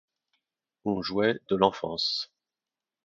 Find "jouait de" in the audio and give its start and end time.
1.03-1.55